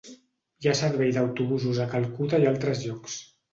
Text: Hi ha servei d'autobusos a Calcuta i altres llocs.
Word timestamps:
Hi 0.63 0.69
ha 0.71 0.73
servei 0.79 1.11
d'autobusos 1.17 1.83
a 1.85 1.87
Calcuta 1.93 2.43
i 2.47 2.51
altres 2.55 2.85
llocs. 2.89 3.23